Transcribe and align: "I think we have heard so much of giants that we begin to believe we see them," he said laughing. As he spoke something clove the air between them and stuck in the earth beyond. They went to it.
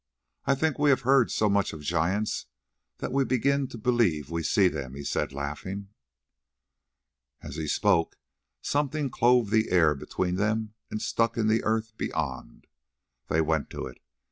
"I 0.45 0.55
think 0.55 0.79
we 0.79 0.89
have 0.89 1.01
heard 1.01 1.29
so 1.29 1.47
much 1.47 1.73
of 1.73 1.81
giants 1.81 2.47
that 2.97 3.11
we 3.13 3.23
begin 3.23 3.67
to 3.67 3.77
believe 3.77 4.31
we 4.31 4.41
see 4.41 4.67
them," 4.67 4.95
he 4.95 5.03
said 5.03 5.31
laughing. 5.31 5.89
As 7.43 7.57
he 7.57 7.67
spoke 7.67 8.17
something 8.63 9.11
clove 9.11 9.51
the 9.51 9.69
air 9.69 9.93
between 9.93 10.37
them 10.37 10.73
and 10.89 10.99
stuck 10.99 11.37
in 11.37 11.45
the 11.49 11.63
earth 11.63 11.95
beyond. 11.97 12.65
They 13.27 13.41
went 13.41 13.69
to 13.69 13.85
it. 13.85 13.99